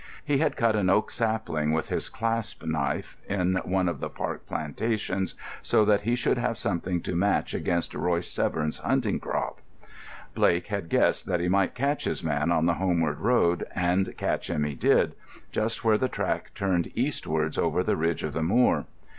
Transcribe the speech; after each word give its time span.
He 0.25 0.39
had 0.39 0.55
cut 0.57 0.75
an 0.75 0.89
oak 0.89 1.11
sapling 1.11 1.73
with 1.73 1.89
his 1.89 2.09
clasp 2.09 2.63
knife 2.65 3.17
in 3.29 3.57
one 3.65 3.87
of 3.87 3.99
the 3.99 4.09
park 4.09 4.47
plantations 4.47 5.35
so 5.61 5.85
that 5.85 6.01
he 6.01 6.15
should 6.15 6.39
have 6.39 6.57
something 6.57 7.01
to 7.01 7.15
match 7.15 7.53
against 7.53 7.93
Royce 7.93 8.27
Severn's 8.27 8.79
hunting 8.79 9.19
crop. 9.19 9.59
Blake 10.33 10.65
had 10.65 10.89
guessed 10.89 11.27
that 11.27 11.39
he 11.39 11.47
might 11.49 11.75
catch 11.75 12.05
his 12.05 12.23
man 12.23 12.51
on 12.51 12.65
the 12.65 12.73
homeward 12.81 13.19
road, 13.19 13.63
and 13.75 14.17
catch 14.17 14.49
him 14.49 14.63
he 14.63 14.73
did, 14.73 15.13
just 15.51 15.85
where 15.85 15.99
the 15.99 16.09
track 16.09 16.49
turned 16.55 16.89
eastwards 16.95 17.59
over 17.59 17.83
the 17.83 17.95
ridge 17.95 18.23
of 18.23 18.33
the 18.33 18.41
moor. 18.41 18.85